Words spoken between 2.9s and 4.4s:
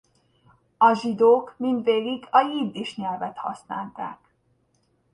nyelvet használták.